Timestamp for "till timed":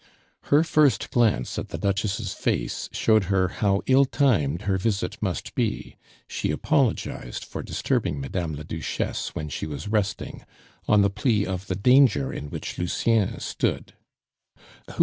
3.85-4.63